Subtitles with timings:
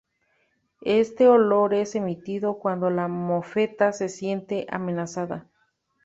[0.81, 5.47] Este olor es emitido cuando la mofeta se siente amenazada.